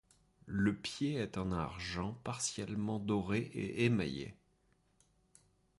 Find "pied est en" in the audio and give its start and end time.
0.75-1.51